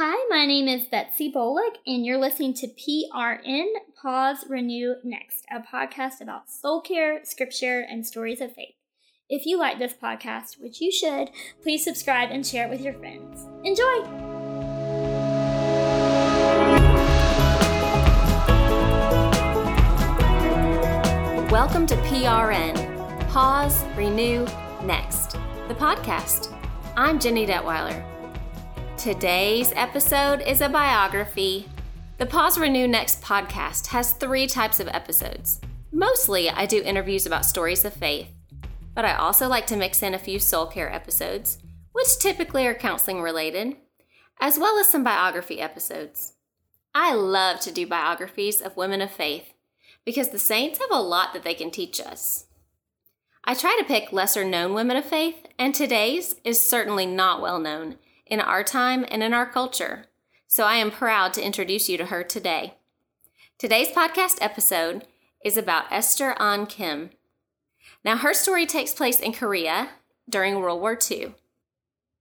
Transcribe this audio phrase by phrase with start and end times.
[0.00, 3.66] Hi, my name is Betsy Bolick, and you're listening to PRN
[4.00, 8.76] Pause Renew Next, a podcast about soul care, scripture, and stories of faith.
[9.28, 11.30] If you like this podcast, which you should,
[11.64, 13.48] please subscribe and share it with your friends.
[13.64, 14.04] Enjoy!
[21.50, 24.46] Welcome to PRN Pause, Renew,
[24.84, 25.32] Next,
[25.66, 26.56] the podcast.
[26.96, 28.07] I'm Jenny Detweiler.
[28.98, 31.68] Today's episode is a biography.
[32.16, 35.60] The Pause Renew Next podcast has three types of episodes.
[35.92, 38.26] Mostly, I do interviews about stories of faith,
[38.96, 41.58] but I also like to mix in a few soul care episodes,
[41.92, 43.76] which typically are counseling related,
[44.40, 46.32] as well as some biography episodes.
[46.92, 49.52] I love to do biographies of women of faith
[50.04, 52.46] because the saints have a lot that they can teach us.
[53.44, 57.60] I try to pick lesser known women of faith, and today's is certainly not well
[57.60, 57.94] known
[58.28, 60.04] in our time and in our culture.
[60.46, 62.74] So I am proud to introduce you to her today.
[63.58, 65.04] Today's podcast episode
[65.44, 67.10] is about Esther An Kim.
[68.04, 69.90] Now, her story takes place in Korea
[70.28, 71.34] during World War II.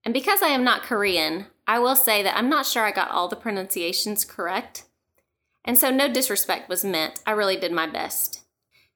[0.04, 3.12] And because I am not Korean, I will say that I'm not sure I got
[3.12, 4.86] all the pronunciations correct.
[5.66, 7.22] And so no disrespect was meant.
[7.26, 8.42] I really did my best.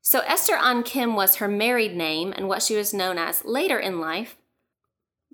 [0.01, 3.77] So Esther An Kim was her married name and what she was known as later
[3.77, 4.37] in life.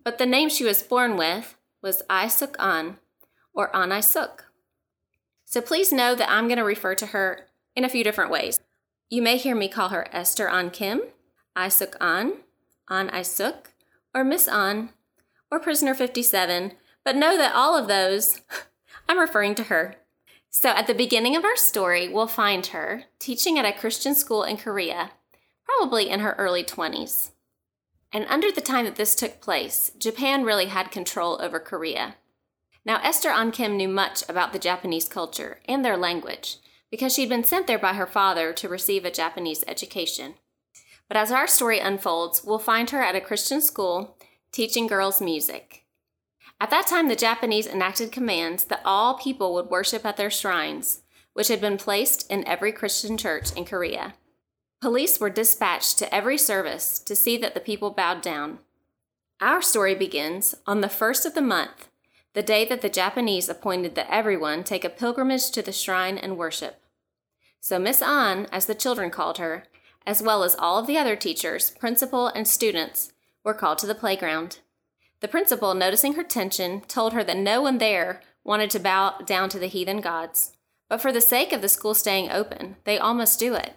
[0.03, 2.97] But the name she was born with was Isuk An,
[3.53, 4.41] or An Isuk.
[5.45, 8.59] So please know that I'm going to refer to her in a few different ways.
[9.09, 11.01] You may hear me call her Esther An Kim,
[11.55, 12.33] Isuk An,
[12.89, 13.67] An Isuk,
[14.13, 14.89] or Miss An,
[15.49, 16.73] or Prisoner 57,
[17.05, 18.41] but know that all of those,
[19.09, 19.95] I'm referring to her.
[20.49, 24.43] So at the beginning of our story, we'll find her teaching at a Christian school
[24.43, 25.11] in Korea,
[25.63, 27.31] probably in her early 20s.
[28.13, 32.15] And under the time that this took place, Japan really had control over Korea.
[32.85, 36.57] Now, Esther An Kim knew much about the Japanese culture and their language
[36.89, 40.35] because she'd been sent there by her father to receive a Japanese education.
[41.09, 44.17] But as our story unfolds, we'll find her at a Christian school
[44.51, 45.83] teaching girls music.
[46.59, 51.01] At that time, the Japanese enacted commands that all people would worship at their shrines,
[51.33, 54.15] which had been placed in every Christian church in Korea.
[54.79, 58.59] Police were dispatched to every service to see that the people bowed down.
[59.41, 61.89] Our story begins on the first of the month,
[62.33, 66.37] the day that the Japanese appointed that everyone take a pilgrimage to the shrine and
[66.37, 66.79] worship.
[67.59, 69.63] So Miss An, as the children called her,
[70.05, 73.95] as well as all of the other teachers, principal, and students, were called to the
[73.95, 74.59] playground.
[75.21, 79.49] The principal, noticing her tension, told her that no one there wanted to bow down
[79.49, 80.55] to the heathen gods,
[80.87, 83.73] but for the sake of the school staying open, they all must do it.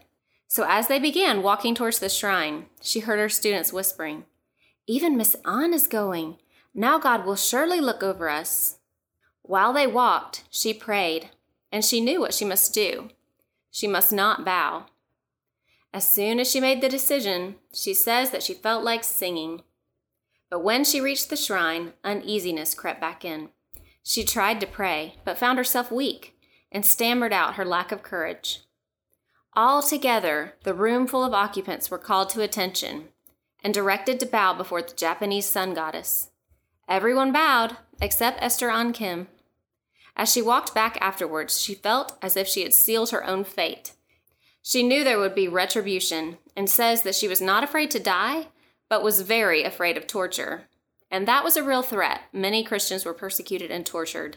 [0.51, 4.25] So as they began walking towards the shrine, she heard her students whispering,
[4.85, 6.39] Even Miss An is going.
[6.75, 8.79] Now God will surely look over us.
[9.43, 11.31] While they walked, she prayed,
[11.71, 13.11] and she knew what she must do.
[13.71, 14.87] She must not bow.
[15.95, 19.63] As soon as she made the decision, she says that she felt like singing.
[20.51, 23.51] But when she reached the shrine, uneasiness crept back in.
[24.03, 26.37] She tried to pray, but found herself weak
[26.73, 28.63] and stammered out her lack of courage.
[29.55, 33.09] All together, the room full of occupants were called to attention
[33.65, 36.31] and directed to bow before the Japanese sun goddess.
[36.89, 39.29] Everyone bowed except Esther An Kim.
[40.17, 43.93] As she walked back afterwards, she felt as if she had sealed her own fate.
[44.63, 48.49] She knew there would be retribution and says that she was not afraid to die,
[48.89, 50.69] but was very afraid of torture.
[51.11, 52.23] And that was a real threat.
[52.33, 54.37] Many Christians were persecuted and tortured.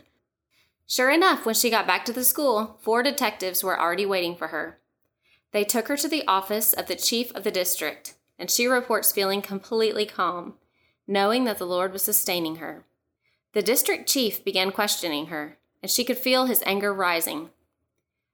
[0.88, 4.48] Sure enough, when she got back to the school, four detectives were already waiting for
[4.48, 4.80] her.
[5.54, 9.12] They took her to the office of the chief of the district, and she reports
[9.12, 10.56] feeling completely calm,
[11.08, 12.86] knowing that the Lord was sustaining her.
[13.54, 17.52] The district chief began questioning her, and she could feel his anger rising.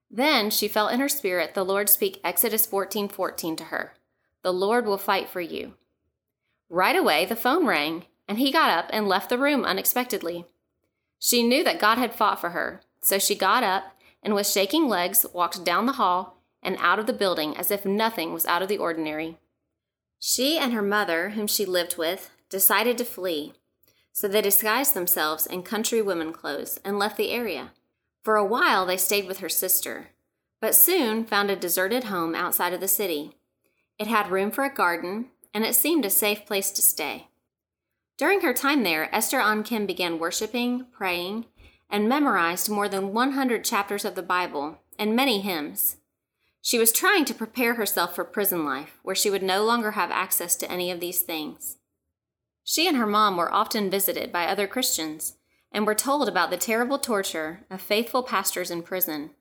[0.10, 3.96] Then she felt in her spirit the Lord speak Exodus 14:14 14 to her.
[4.42, 5.74] The Lord will fight for you.
[6.70, 10.46] Right away the phone rang, and he got up and left the room unexpectedly.
[11.20, 14.88] She knew that God had fought for her, so she got up and with shaking
[14.88, 18.62] legs walked down the hall and out of the building as if nothing was out
[18.62, 19.38] of the ordinary.
[20.20, 23.54] She and her mother, whom she lived with, decided to flee,
[24.12, 27.72] so they disguised themselves in country women clothes and left the area.
[28.24, 30.10] For a while they stayed with her sister,
[30.60, 33.38] but soon found a deserted home outside of the city.
[33.98, 37.28] It had room for a garden, and it seemed a safe place to stay.
[38.18, 41.46] During her time there, Esther An Kim began worshiping, praying,
[41.90, 45.96] and memorized more than 100 chapters of the Bible and many hymns.
[46.62, 50.12] She was trying to prepare herself for prison life, where she would no longer have
[50.12, 51.78] access to any of these things.
[52.64, 55.38] She and her mom were often visited by other Christians,
[55.72, 59.32] and were told about the terrible torture of faithful pastors in prison.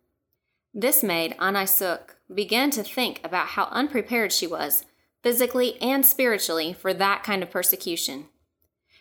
[0.74, 4.84] This made An Isuk begin to think about how unprepared she was,
[5.22, 8.26] physically and spiritually, for that kind of persecution.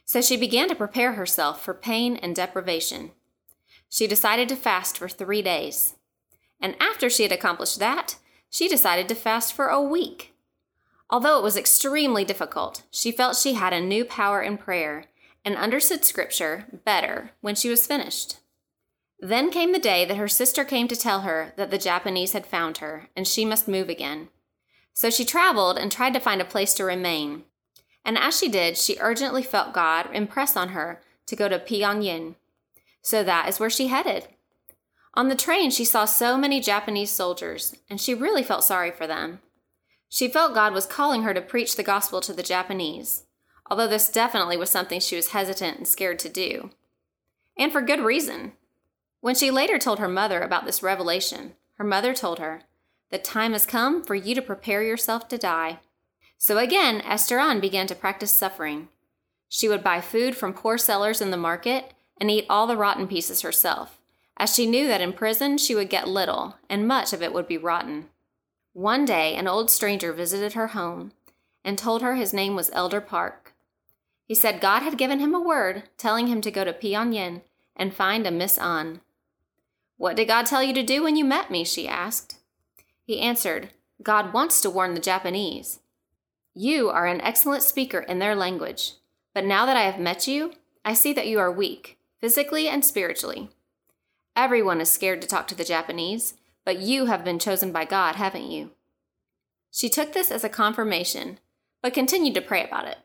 [0.05, 3.11] So she began to prepare herself for pain and deprivation.
[3.89, 5.95] She decided to fast for three days.
[6.59, 8.15] And after she had accomplished that,
[8.50, 10.33] she decided to fast for a week.
[11.09, 15.06] Although it was extremely difficult, she felt she had a new power in prayer
[15.45, 18.38] and understood Scripture better when she was finished.
[19.19, 22.45] Then came the day that her sister came to tell her that the Japanese had
[22.45, 24.30] found her and she must move again.
[24.94, 27.44] So she traveled and tried to find a place to remain.
[28.04, 32.36] And as she did, she urgently felt God impress on her to go to Pyongyang.
[33.01, 34.27] So that is where she headed.
[35.17, 39.07] On the train, she saw so many Japanese soldiers, and she really felt sorry for
[39.07, 39.39] them.
[40.07, 43.23] She felt God was calling her to preach the gospel to the Japanese,
[43.65, 46.69] although this definitely was something she was hesitant and scared to do.
[47.57, 48.51] And for good reason.
[49.19, 52.61] When she later told her mother about this revelation, her mother told her,
[53.09, 55.79] The time has come for you to prepare yourself to die.
[56.37, 58.89] So again, Esther An began to practice suffering.
[59.49, 63.07] She would buy food from poor sellers in the market and eat all the rotten
[63.07, 63.96] pieces herself,
[64.37, 67.47] as she knew that in prison she would get little, and much of it would
[67.47, 68.07] be rotten.
[68.73, 71.11] One day, an old stranger visited her home
[71.65, 73.53] and told her his name was Elder Park.
[74.25, 77.41] He said God had given him a word telling him to go to Pyongyang
[77.75, 79.01] and find a Miss An.
[79.97, 81.63] What did God tell you to do when you met me?
[81.63, 82.37] she asked.
[83.03, 83.69] He answered,
[84.03, 85.79] God wants to warn the Japanese.
[86.53, 88.93] You are an excellent speaker in their language,
[89.33, 90.53] but now that I have met you,
[90.85, 93.49] I see that you are weak, physically and spiritually.
[94.37, 98.17] Everyone is scared to talk to the Japanese, but you have been chosen by God,
[98.17, 98.69] haven't you?
[99.71, 101.39] She took this as a confirmation,
[101.81, 102.99] but continued to pray about it.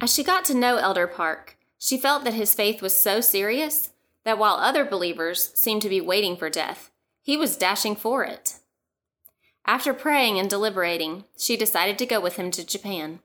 [0.00, 3.90] As she got to know Elder Park, she felt that his faith was so serious
[4.24, 8.54] that while other believers seemed to be waiting for death, he was dashing for it.
[9.66, 13.20] After praying and deliberating, she decided to go with him to Japan.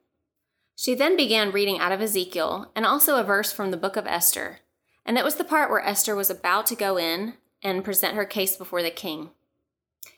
[0.76, 4.06] She then began reading out of Ezekiel and also a verse from the book of
[4.06, 4.60] Esther,
[5.06, 7.34] and it was the part where Esther was about to go in
[7.64, 9.30] and present her case before the king.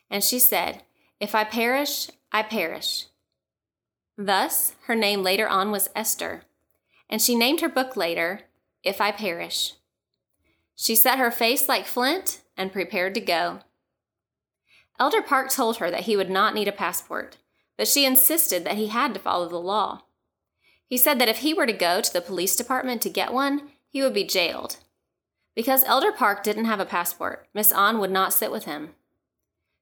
[0.10, 0.84] And she said,
[1.20, 3.08] If I perish, I perish.
[4.18, 6.44] Thus, her name later on was Esther,
[7.10, 8.42] and she named her book later,
[8.84, 9.74] If I Perish.
[10.76, 13.60] She set her face like flint and prepared to go.
[15.00, 17.38] Elder Park told her that he would not need a passport,
[17.78, 20.04] but she insisted that he had to follow the law.
[20.88, 23.70] He said that if he were to go to the police department to get one,
[23.94, 24.78] he would be jailed.
[25.56, 28.90] Because Elder Park didn't have a passport, Miss An would not sit with him.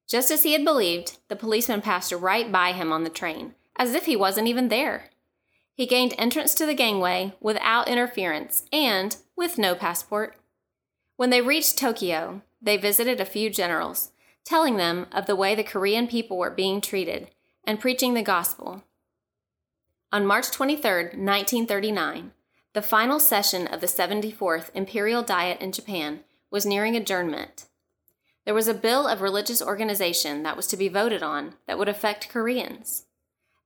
[0.07, 3.95] Just as he had believed, the policeman passed right by him on the train, as
[3.95, 5.05] if he wasn't even there.
[5.73, 10.35] He gained entrance to the gangway without interference and with no passport.
[11.15, 14.11] When they reached Tokyo, they visited a few generals,
[14.43, 17.29] telling them of the way the Korean people were being treated
[17.63, 18.83] and preaching the gospel.
[20.11, 22.31] On March 23, 1939,
[22.73, 27.65] the final session of the 74th Imperial Diet in Japan was nearing adjournment.
[28.45, 31.89] There was a bill of religious organization that was to be voted on that would
[31.89, 33.05] affect Koreans.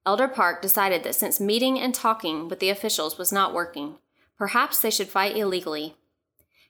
[0.05, 3.95] Elder Park decided that since meeting and talking with the officials was not working,
[4.37, 5.95] perhaps they should fight illegally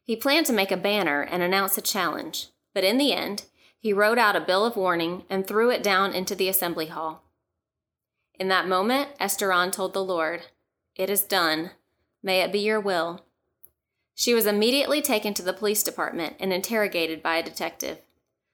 [0.06, 3.46] he planned to make a banner and announce a challenge, but in the end,
[3.80, 7.24] he wrote out a bill of warning and threw it down into the assembly hall.
[8.36, 10.44] In that moment, Esther An told the Lord,
[10.96, 11.72] It is done.
[12.26, 13.24] May it be your will.
[14.16, 18.00] She was immediately taken to the police department and interrogated by a detective.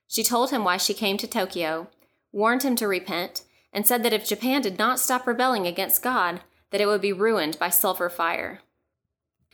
[0.09, 1.87] She told him why she came to Tokyo,
[2.33, 6.41] warned him to repent, and said that if Japan did not stop rebelling against God,
[6.71, 8.59] that it would be ruined by sulfur fire.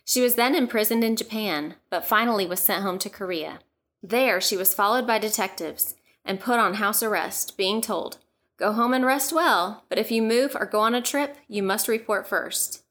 [0.03, 3.59] She was then imprisoned in Japan, but finally was sent home to Korea.
[4.01, 5.93] There, she was followed by detectives
[6.25, 8.17] and put on house arrest, being told,
[8.57, 11.61] Go home and rest well, but if you move or go on a trip, you
[11.61, 12.81] must report first.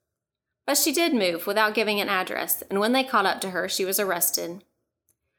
[0.67, 3.69] But she did move without giving an address, and when they caught up to her,
[3.69, 4.65] she was arrested.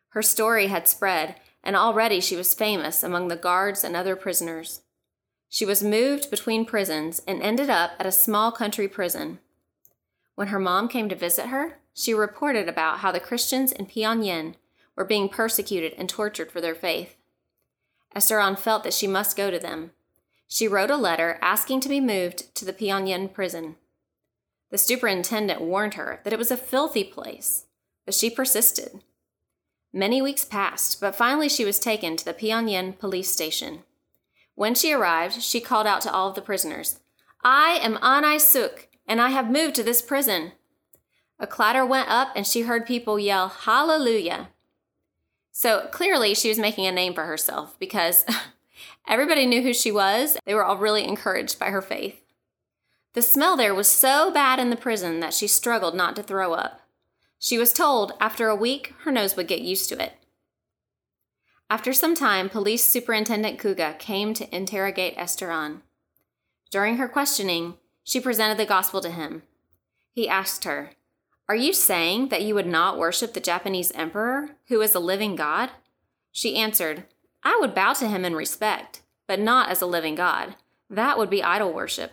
[0.09, 4.81] Her story had spread, and already she was famous among the guards and other prisoners.
[5.49, 9.39] She was moved between prisons and ended up at a small country prison.
[10.35, 14.55] When her mom came to visit her, she reported about how the Christians in Pyongyang
[14.95, 17.15] were being persecuted and tortured for their faith.
[18.15, 19.91] Esther An felt that she must go to them.
[20.47, 23.75] She wrote a letter asking to be moved to the Pyongyang prison.
[24.69, 27.65] The superintendent warned her that it was a filthy place,
[28.05, 29.03] but she persisted.
[29.93, 33.83] Many weeks passed, but finally she was taken to the Pyongyang police station.
[34.55, 36.99] When she arrived, she called out to all of the prisoners,
[37.43, 40.51] I am An Isuk, and I have moved to this prison.
[41.39, 44.49] A clatter went up, and she heard people yell, Hallelujah!
[45.51, 48.25] So clearly, she was making a name for herself because
[49.07, 50.37] everybody knew who she was.
[50.45, 52.21] They were all really encouraged by her faith.
[53.17, 56.53] The smell there was so bad in the prison that she struggled not to throw
[56.53, 56.81] up.
[57.39, 60.13] She was told after a week her nose would get used to it.
[61.67, 65.81] After some time, Police Superintendent Kuga came to interrogate Esther
[66.69, 69.41] During her questioning, she presented the gospel to him.
[70.11, 70.91] He asked her,
[71.49, 75.35] Are you saying that you would not worship the Japanese emperor, who is a living
[75.35, 75.71] God?
[76.31, 77.05] She answered,
[77.41, 80.55] I would bow to him in respect, but not as a living God.
[80.87, 82.11] That would be idol worship.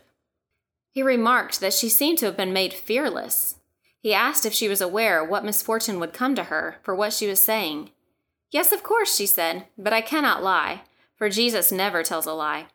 [0.95, 3.57] He remarked that she seemed to have been made fearless.
[3.99, 7.27] He asked if she was aware what misfortune would come to her for what she
[7.27, 7.91] was saying.
[8.53, 10.83] Yes, of course, she said, but I cannot lie,
[11.17, 12.67] for Jesus never tells a lie.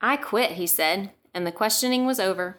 [0.00, 2.58] I quit, he said, and the questioning was over.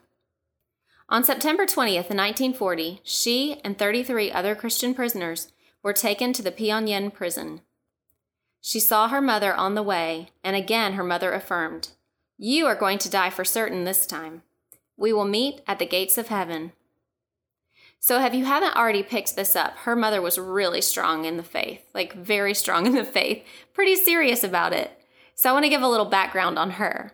[1.08, 7.14] On September 20th, 1940, she and 33 other Christian prisoners were taken to the Pyongyang
[7.14, 7.62] prison.
[8.60, 11.92] She saw her mother on the way, and again her mother affirmed,
[12.38, 14.42] You are going to die for certain this time.
[14.98, 16.72] We will meet at the gates of heaven.
[18.00, 21.44] So, if you haven't already picked this up, her mother was really strong in the
[21.44, 24.92] faith, like very strong in the faith, pretty serious about it.
[25.36, 27.14] So, I want to give a little background on her.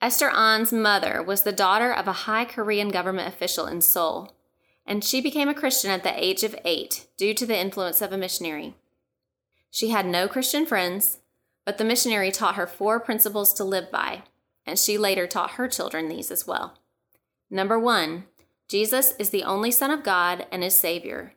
[0.00, 4.32] Esther An's mother was the daughter of a high Korean government official in Seoul,
[4.86, 8.12] and she became a Christian at the age of eight due to the influence of
[8.12, 8.76] a missionary.
[9.70, 11.18] She had no Christian friends,
[11.66, 14.22] but the missionary taught her four principles to live by,
[14.64, 16.78] and she later taught her children these as well.
[17.50, 18.24] Number one,
[18.68, 21.34] Jesus is the only Son of God and is Savior.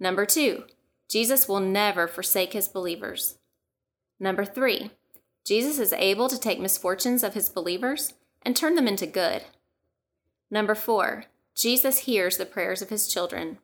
[0.00, 0.64] Number two,
[1.08, 3.38] Jesus will never forsake his believers.
[4.18, 4.90] Number three,
[5.44, 9.44] Jesus is able to take misfortunes of his believers and turn them into good.
[10.50, 13.58] Number four, Jesus hears the prayers of his children.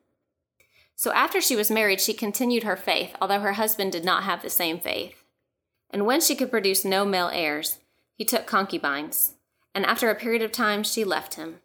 [0.94, 4.42] So after she was married, she continued her faith, although her husband did not have
[4.42, 5.24] the same faith.
[5.90, 7.78] And when she could produce no male heirs,
[8.14, 9.34] he took concubines.
[9.74, 11.56] And after a period of time, she left him.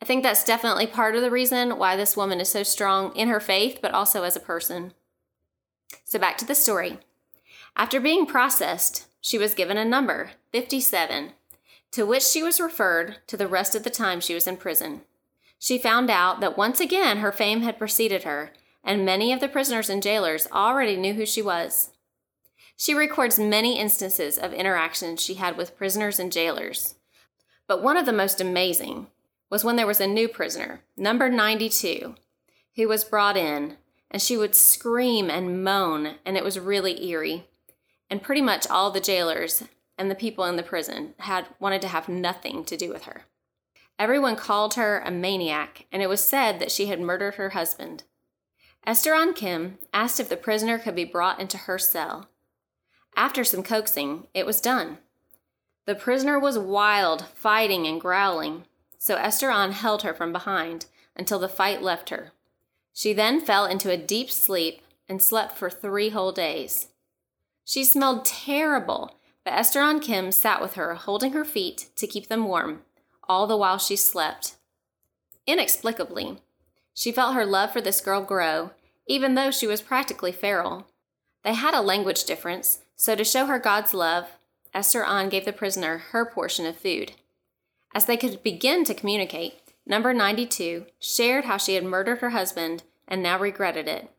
[0.00, 3.28] I think that's definitely part of the reason why this woman is so strong in
[3.28, 4.92] her faith, but also as a person.
[6.04, 6.98] So back to the story.
[7.76, 11.32] After being processed, she was given a number, 57,
[11.92, 15.02] to which she was referred to the rest of the time she was in prison.
[15.58, 18.52] She found out that once again her fame had preceded her,
[18.84, 21.90] and many of the prisoners and jailers already knew who she was.
[22.76, 26.94] She records many instances of interactions she had with prisoners and jailers.
[27.66, 29.08] But one of the most amazing
[29.50, 32.14] was when there was a new prisoner, number 92,
[32.76, 33.76] who was brought in,
[34.10, 37.46] and she would scream and moan, and it was really eerie.
[38.10, 39.64] And pretty much all the jailers
[39.96, 43.22] and the people in the prison had wanted to have nothing to do with her.
[43.98, 48.04] Everyone called her a maniac, and it was said that she had murdered her husband.
[48.86, 52.28] Esther An Kim asked if the prisoner could be brought into her cell.
[53.16, 54.98] After some coaxing, it was done.
[55.86, 58.64] The prisoner was wild, fighting and growling
[58.98, 60.86] so Esther An held her from behind
[61.16, 62.32] until the fight left her.
[62.92, 66.88] She then fell into a deep sleep and slept for three whole days.
[67.64, 69.14] She smelled terrible,
[69.44, 72.82] but Esther An Kim sat with her, holding her feet to keep them warm,
[73.28, 74.56] all the while she slept.
[75.46, 76.38] Inexplicably,
[76.92, 78.72] she felt her love for this girl grow,
[79.06, 80.86] even though she was practically feral.
[81.44, 84.26] They had a language difference, so to show her God's love,
[84.74, 87.12] Esther An gave the prisoner her portion of food.
[87.94, 89.54] As they could begin to communicate,
[89.86, 94.10] number 92 shared how she had murdered her husband and now regretted it.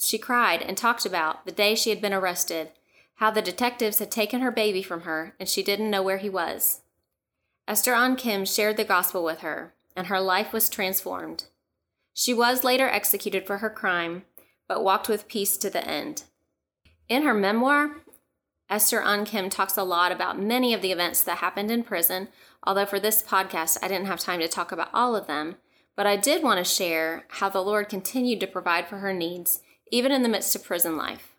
[0.00, 2.70] She cried and talked about the day she had been arrested,
[3.16, 6.30] how the detectives had taken her baby from her and she didn't know where he
[6.30, 6.82] was.
[7.66, 11.44] Esther An Kim shared the gospel with her, and her life was transformed.
[12.14, 14.22] She was later executed for her crime,
[14.66, 16.24] but walked with peace to the end.
[17.08, 17.96] In her memoir,
[18.70, 22.28] Esther An Kim talks a lot about many of the events that happened in prison,
[22.62, 25.56] although for this podcast I didn't have time to talk about all of them.
[25.96, 29.60] But I did want to share how the Lord continued to provide for her needs,
[29.90, 31.34] even in the midst of prison life.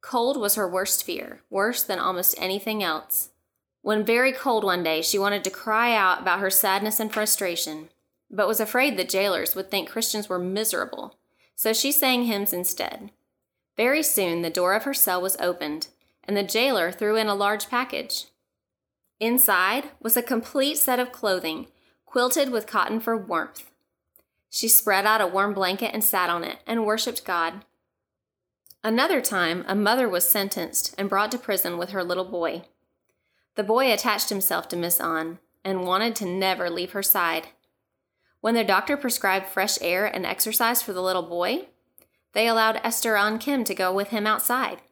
[0.00, 3.30] Cold was her worst fear, worse than almost anything else.
[3.82, 7.90] When very cold one day, she wanted to cry out about her sadness and frustration,
[8.30, 11.18] but was afraid the jailers would think Christians were miserable,
[11.54, 13.12] so she sang hymns instead.
[13.76, 15.88] Very soon, the door of her cell was opened,
[16.26, 18.26] and the jailer threw in a large package.
[19.20, 21.66] Inside was a complete set of clothing,
[22.04, 23.70] quilted with cotton for warmth.
[24.50, 27.64] She spread out a warm blanket and sat on it and worshiped God.
[28.82, 32.62] Another time, a mother was sentenced and brought to prison with her little boy.
[33.54, 37.48] The boy attached himself to Miss An and wanted to never leave her side.
[38.40, 41.68] When their doctor prescribed fresh air and exercise for the little boy,
[42.34, 44.82] they allowed Esther An Kim to go with him outside.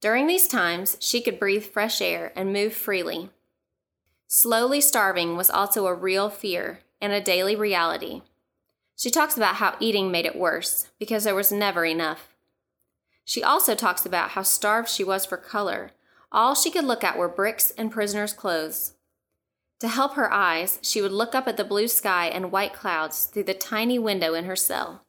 [0.00, 3.28] During these times, she could breathe fresh air and move freely.
[4.26, 8.22] Slowly starving was also a real fear and a daily reality.
[8.96, 12.28] She talks about how eating made it worse because there was never enough.
[13.24, 15.92] She also talks about how starved she was for color.
[16.32, 18.94] All she could look at were bricks and prisoners' clothes.
[19.80, 23.26] To help her eyes, she would look up at the blue sky and white clouds
[23.26, 25.04] through the tiny window in her cell.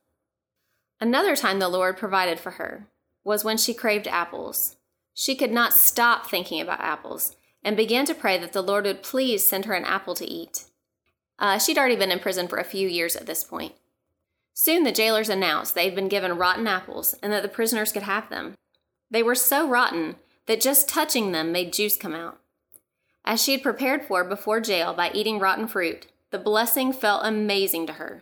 [1.00, 2.88] Another time the Lord provided for her
[3.24, 4.78] was when she craved apples.
[5.14, 9.04] She could not stop thinking about apples and began to pray that the Lord would
[9.04, 10.66] please send her an apple to eat.
[11.38, 13.74] Uh, she'd already been in prison for a few years at this point.
[14.54, 18.04] Soon the jailers announced they had been given rotten apples and that the prisoners could
[18.04, 18.56] have them.
[19.10, 20.16] They were so rotten
[20.46, 22.40] that just touching them made juice come out.
[23.24, 27.86] As she had prepared for before jail by eating rotten fruit, the blessing felt amazing
[27.88, 28.22] to her.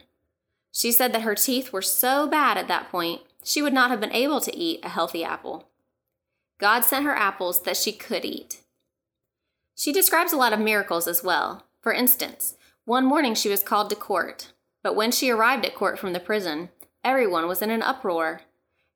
[0.72, 4.02] She said that her teeth were so bad at that point, she would not have
[4.02, 5.69] been able to eat a healthy apple.
[6.60, 8.62] God sent her apples that she could eat.
[9.76, 11.66] She describes a lot of miracles as well.
[11.82, 14.52] For instance, one morning she was called to court,
[14.84, 16.70] but when she arrived at court from the prison,
[17.04, 18.42] everyone was in an uproar.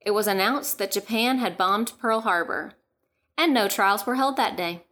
[0.06, 2.74] It was announced that Japan had bombed Pearl Harbor,
[3.38, 4.84] and no trials were held that day.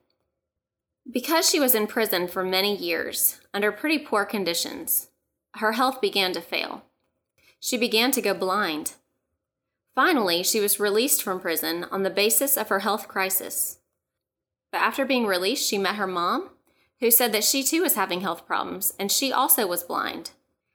[1.12, 5.10] Because she was in prison for many years, under pretty poor conditions,
[5.56, 6.84] her health began to fail.
[7.60, 8.94] She began to go blind.
[9.94, 13.80] Finally, she was released from prison on the basis of her health crisis.
[14.72, 16.50] But after being released, she met her mom,
[17.02, 20.32] who said that she too was having health problems and she also was blind.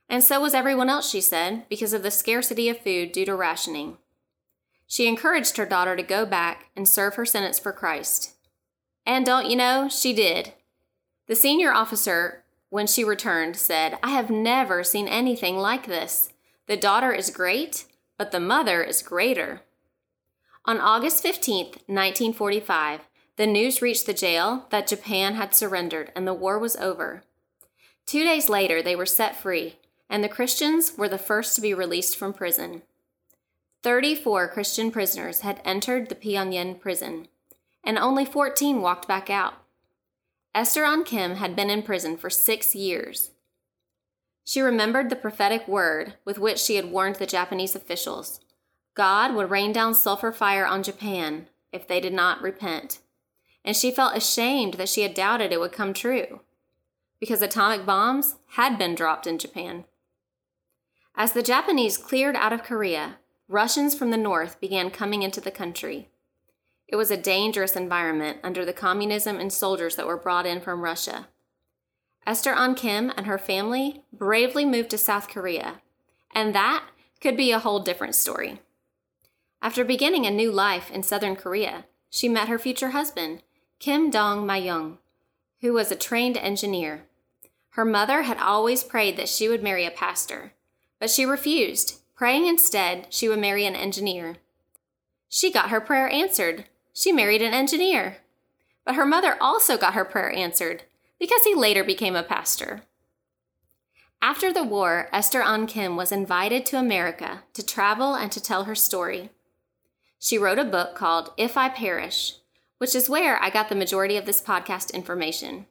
[0.09, 3.35] And so was everyone else, she said, because of the scarcity of food due to
[3.35, 3.97] rationing.
[4.87, 8.35] She encouraged her daughter to go back and serve her sentence for Christ.
[9.05, 10.53] And don't you know, she did.
[11.27, 16.33] The senior officer, when she returned, said, I have never seen anything like this.
[16.67, 17.87] The daughter is great,
[18.19, 19.63] but the mother is greater.
[20.65, 23.01] On August 15, 1945,
[23.37, 27.23] the news reached the jail that Japan had surrendered and the war was over.
[28.07, 29.77] Two days later, they were set free,
[30.09, 32.83] and the Christians were the first to be released from prison.
[33.83, 37.29] 34 Christian prisoners had entered the Pyongyang prison,
[37.85, 39.55] and only 14 walked back out.
[40.55, 43.31] Esther An Kim had been in prison for six years.
[44.49, 48.39] She remembered the prophetic word with which she had warned the Japanese officials
[48.95, 53.01] God would rain down sulfur fire on Japan if they did not repent.
[53.65, 56.43] And she felt ashamed that she had doubted it would come true,
[57.19, 59.85] because atomic bombs had been dropped in Japan.
[61.17, 63.17] As the Japanese cleared out of Korea,
[63.49, 66.09] Russians from the north began coming into the country.
[66.87, 70.83] It was a dangerous environment under the communism and soldiers that were brought in from
[70.83, 71.27] Russia.
[72.27, 75.81] Esther An Kim and her family bravely moved to South Korea,
[76.35, 76.85] and that
[77.21, 78.61] could be a whole different story.
[79.63, 83.45] After beginning a new life in Southern Korea, she met her future husband,
[83.79, 84.99] Kim Dong Myung,
[85.61, 87.05] who was a trained engineer.
[87.71, 90.53] Her mother had always prayed that she would marry a pastor,
[90.99, 94.37] but she refused, praying instead she would marry an engineer.
[95.29, 96.65] She got her prayer answered.
[96.93, 98.19] She married an engineer.
[98.85, 100.85] But her mother also got her prayer answered
[101.19, 102.83] because he later became a pastor.
[104.23, 108.65] After the war, Esther An Kim was invited to America to travel and to tell
[108.65, 109.31] her story.
[110.19, 112.37] She wrote a book called If I Perish,
[112.79, 115.67] which is where I got the majority of this podcast information.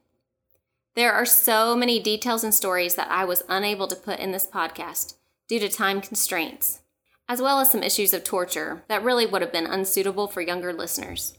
[0.95, 4.47] There are so many details and stories that I was unable to put in this
[4.47, 5.15] podcast
[5.47, 6.79] due to time constraints,
[7.27, 10.71] as well as some issues of torture that really would have been unsuitable for younger
[10.71, 11.33] listeners.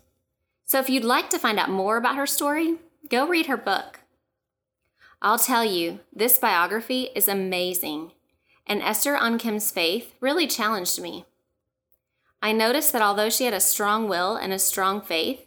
[0.66, 2.76] So if you'd like to find out more about her story,
[3.08, 4.00] go read her book.
[5.22, 8.12] I'll tell you, this biography is amazing,
[8.66, 11.24] and Esther An Kim's faith really challenged me.
[12.42, 15.46] I noticed that although she had a strong will and a strong faith,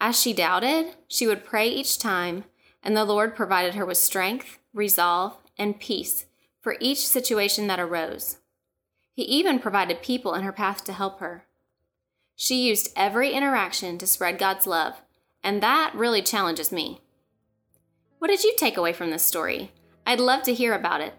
[0.00, 2.44] as she doubted, she would pray each time
[2.86, 6.26] and the Lord provided her with strength, resolve, and peace
[6.60, 8.36] for each situation that arose.
[9.12, 11.46] He even provided people in her path to help her.
[12.36, 15.02] She used every interaction to spread God's love,
[15.46, 17.00] and that really challenges me.
[18.18, 19.70] What did you take away from this story?
[20.04, 21.14] I'd love to hear about it.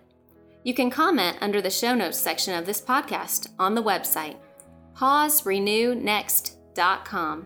[0.64, 4.36] You can comment under the show notes section of this podcast on the website,
[4.98, 7.46] pauserenewnext.com,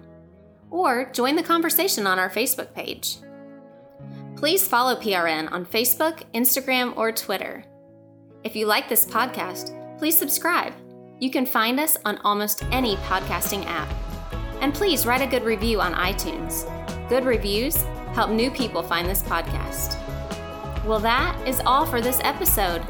[0.72, 3.18] or join the conversation on our Facebook page.
[4.36, 7.64] Please follow PRN on Facebook, Instagram, or Twitter.
[8.44, 10.74] If you like this podcast, please subscribe.
[11.20, 14.11] You can find us on almost any podcasting app.
[14.62, 16.68] And please write a good review on iTunes.
[17.10, 19.98] Good reviews help new people find this podcast.
[20.86, 22.82] Well, that is all for this episode.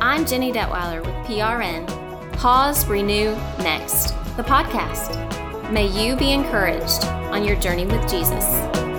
[0.00, 1.86] I'm Jenny Detweiler with PRN.
[2.34, 5.20] Pause, Renew, Next, the podcast.
[5.72, 8.93] May you be encouraged on your journey with Jesus.